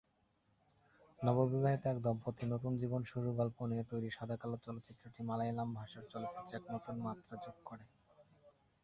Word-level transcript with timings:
নব 1.19 1.37
বিবাহিত 1.51 1.83
এক 1.85 1.97
দম্পতি 1.99 2.43
নতুন 2.45 2.73
জীবন 2.77 3.01
শুরু 3.03 3.29
গল্প 3.39 3.57
নিয়ে 3.65 3.83
তৈরি 3.83 4.09
সাদাকালো 4.11 4.57
চলচ্চিত্রটি 4.57 5.19
মালয়ালম 5.23 5.69
ভাষার 5.73 6.05
চলচ্চিত্রে 6.11 6.53
এক 6.57 6.65
নতুন 6.75 6.95
মাত্রা 7.05 7.35
যোগ 7.45 7.57
করে। 7.65 7.85